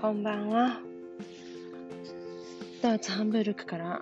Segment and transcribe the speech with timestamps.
[0.00, 0.80] こんばんは。
[2.80, 4.00] ドイツハンブルクから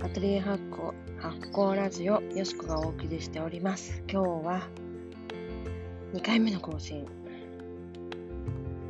[0.00, 4.02] アトリエ発酵発酵ラジオよしこがお送りしております。
[4.10, 4.68] 今日は
[6.14, 7.06] 2回目の更新。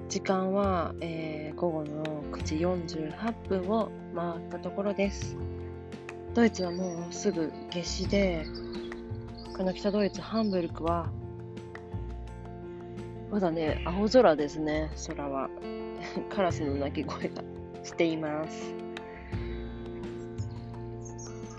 [0.09, 5.36] 時間は、えー、午後の9時48分を回ったところです。
[6.34, 8.46] ドイツはもうすぐ夏至で、
[9.56, 11.10] この北ドイツハンブルクは
[13.32, 15.50] まだね、青空ですね、空は。
[16.30, 17.42] カラスの鳴き声が
[17.82, 18.74] しています。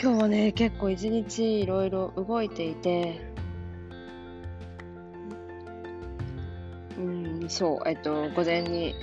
[0.02, 3.20] 今日はね、結構一日いろいろ動いていて、
[6.98, 8.96] うん、そう、えっと、午前に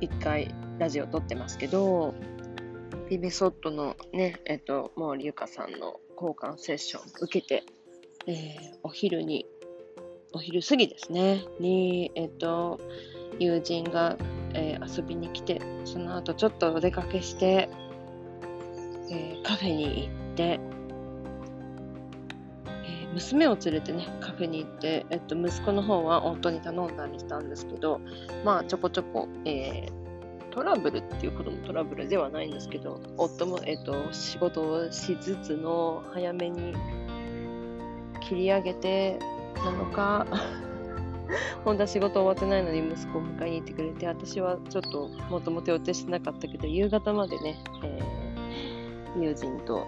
[0.00, 2.14] 一回ラジオ撮ってますけど、
[3.08, 7.62] ビビソットのね、えっと、毛利ゆかさんの交換セッション受けて、
[8.26, 9.46] えー、お昼に
[10.32, 12.80] お昼過ぎですね、に、えっと、
[13.38, 14.16] 友人が、
[14.54, 17.68] えー、遊びに来て、その後ちょっとお出かけして、
[19.10, 28.00] えー、カフェに行って、えー、娘を連れてね、カフェに行って、えっと、息子の方は夫に頼んだりしたんですけど、
[28.44, 29.88] まあ、ちょこちょこ、え
[30.56, 36.72] トラブルっていうこともトラブルではないんですけど、夫も、えっと、仕事をしつつの早めに
[38.26, 39.18] 切り上げて、
[39.64, 40.26] なのか。
[41.64, 49.86] 本当は仕事終わってないのに息子を迎えに行ってくれて私はちょっともともと予定してなかったけど夕方までね、えー、友人と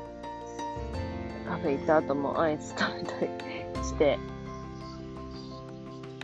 [1.46, 3.28] カフェ行った後もアイス食べたり
[3.84, 4.18] して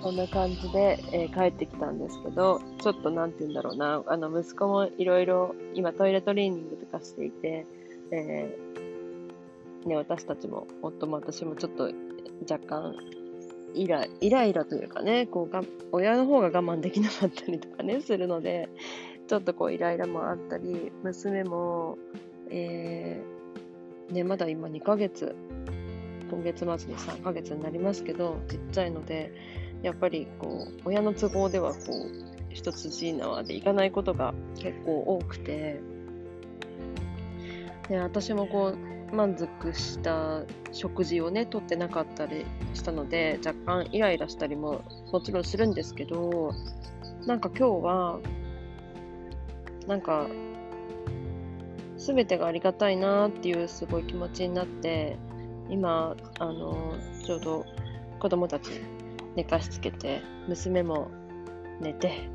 [0.03, 4.03] こんな感じで、えー、帰ってきたんですけどちょっと何て言うんだろうな。
[4.07, 7.67] あの息子もいろいろ今トイレトレーニングとかしていて、
[8.11, 11.91] えーね、私たちも夫も私もちょっと
[12.51, 12.95] 若干
[13.75, 18.69] イライライラというかねこうが親の方が我慢できなかったりとかねするので
[19.27, 21.99] ちょっとこうイライラもあったり娘も、
[22.51, 25.35] えー、ね、まだ今2ヶ月
[26.31, 29.33] 今月末に3ヶ月になりますけどちっちゃいので
[29.83, 35.81] やっぱりこう親の都合ではこう一筋縄でいかないことが結構多くて
[37.89, 40.43] で私もこう満足した
[40.73, 42.45] 食事をねとってなかったり
[42.75, 44.83] したので若干イライラしたりも
[45.13, 46.53] もちろんするんですけど
[47.27, 48.19] なんか今日は
[49.87, 50.27] なんか
[51.97, 55.17] 全てがありがたいなっていうすごい気持ちになって
[55.71, 56.95] 今あの
[57.25, 57.67] ちょうど
[58.19, 58.71] 子供たち
[59.37, 61.11] 寝かしつけて娘も
[61.81, 62.29] 寝て、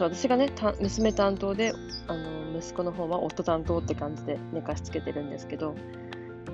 [0.00, 0.50] そう私がね
[0.80, 1.74] 娘担当で
[2.08, 5.74] あの息子の方は夫担当って感じで寝かしつけてるんですけど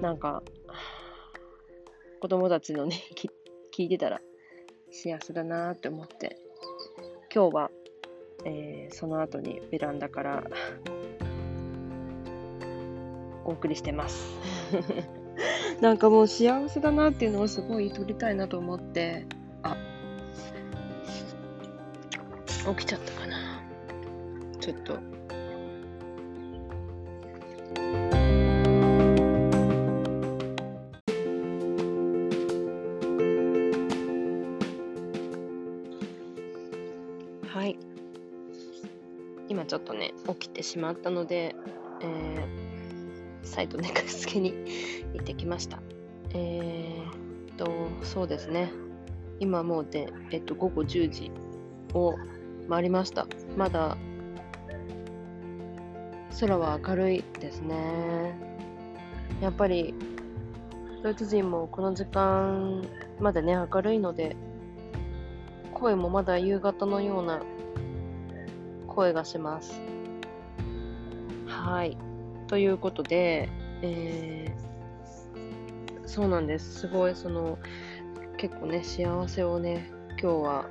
[0.03, 0.43] なんか
[2.21, 3.01] 子供たちのね
[3.73, 4.21] 聞いてたら
[4.91, 6.41] 幸せだなって思って
[7.33, 7.71] 今日は、
[8.45, 10.43] えー、その後にベランダから
[13.47, 14.27] お送りしてます。
[15.81, 19.25] なんかもう幸せだなっていうのをすごい撮りたいなと思って
[22.67, 23.63] 起きちゃったかな。
[24.61, 24.95] ちょっと。
[37.47, 37.79] はい。
[39.49, 41.55] 今ちょっとね起きてしまったので、
[42.01, 44.53] えー、再度寝かしつけに
[45.15, 45.81] 行ってきました。
[46.35, 47.71] えー、っと
[48.05, 48.73] そうですね。
[49.39, 51.31] 今もうで、えっと、午後10時
[51.95, 52.17] を
[52.69, 53.27] 回りました。
[53.57, 53.97] まだ
[56.41, 58.35] 空は明るいですね。
[59.41, 59.95] やっぱり
[61.03, 62.83] ドイツ人もこの時間
[63.21, 64.37] までね明るいので
[65.73, 67.43] 声もまだ夕方のような
[68.89, 69.81] 声がします。
[71.47, 71.97] はい。
[72.49, 73.49] ということで、
[73.83, 76.81] えー、そうなんです。
[76.81, 77.59] すごいその
[78.37, 80.67] 結構ね幸せをね今日は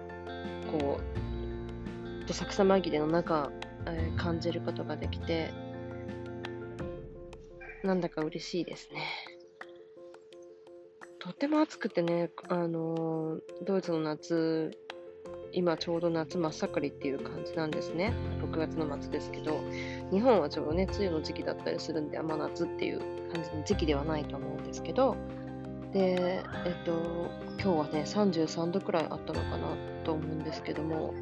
[0.71, 1.24] こう
[2.27, 3.51] どさくさ紛れの中、
[3.85, 5.51] えー、感じることができて、
[7.83, 9.03] なんだか嬉しいですね。
[11.19, 14.71] とても暑くてね、あのー、ドイツの夏、
[15.51, 18.13] 今ちょうど夏真っ盛りっていう感じなんですね。
[18.41, 19.59] 6月の末ですけど、
[20.11, 22.99] 日本はちょうどね、梅雨の時期だったりするんで、あんま夏っていう
[23.31, 25.15] 感じの時期ではないと思うんですけど、
[25.93, 26.91] で、えっと、
[27.61, 31.13] 今日はね、33度くらいあったのかなと思うんですけども、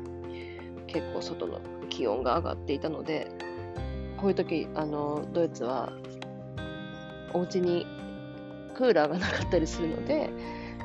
[0.93, 1.59] 結構外の
[1.89, 3.27] 気温が上がっていたので
[4.17, 5.91] こういう時あのドイツは
[7.33, 7.85] お家に
[8.75, 10.29] クーラーがなかったりするので、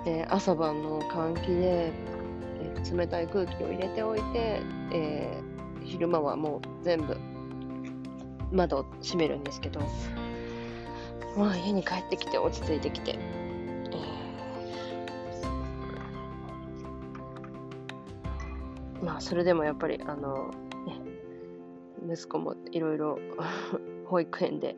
[0.07, 4.63] えー、朝晩の換気で、えー、冷たい空気を入れておいて、
[4.93, 7.17] えー、昼間はもう全部
[8.51, 9.81] 窓を閉めるんですけど、
[11.37, 13.19] まあ家に帰ってきて落ち着いてきて、
[19.03, 20.51] まあそれでもやっぱりあの、
[20.87, 21.01] ね、
[22.13, 23.19] 息子もいろいろ
[24.07, 24.77] 保育園で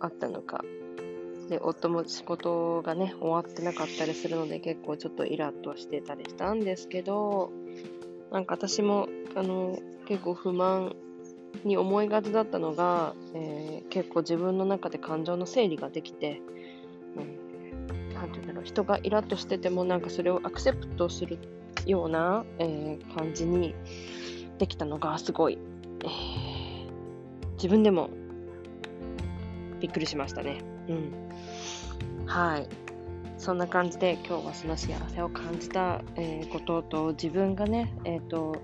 [0.00, 0.64] あったのか。
[1.48, 7.50] で夫も仕事がね終わってなかったりするので結構ちょっとイラッとしてたりしたんですけど
[8.30, 10.94] なんか私もあの結構不満
[11.64, 16.42] に思いがちだったのが、えー、結構自分の中で感情の整理ができて、
[17.16, 21.38] うん、なんて言うんだろう人がイラッとしててもなんかそれをアクセプトする
[21.88, 23.74] ような、えー、感じに
[24.58, 25.58] できたのがすごい、
[26.04, 28.10] えー、自分でも
[29.80, 30.60] びっくりしましたね。
[30.88, 32.26] うん。
[32.26, 32.68] はい。
[33.38, 38.56] そんな感じで今日はその幸せを感じた、えー、ことと自分がね、えっ、ー、と、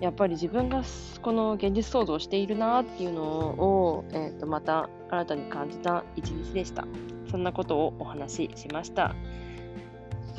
[0.00, 0.82] やっぱり自分が
[1.20, 6.86] この現実創造しているなっていうのを、えー、とまた新たに感じた一日でした。
[7.30, 9.14] そんなことをお話ししました。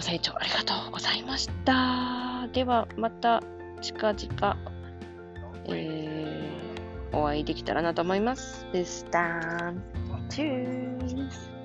[0.02, 2.48] ご清聴ありがとうございました。
[2.54, 3.44] ではまた
[3.82, 4.58] 近々、
[5.66, 8.66] えー、お会いできたらなと思います。
[8.74, 9.40] でした。
[10.28, 11.61] チュース